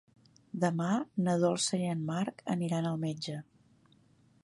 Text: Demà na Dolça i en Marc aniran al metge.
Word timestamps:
Demà 0.63 0.87
na 1.27 1.35
Dolça 1.45 1.81
i 1.83 1.91
en 1.91 2.03
Marc 2.09 2.43
aniran 2.57 2.91
al 2.93 3.01
metge. 3.07 3.41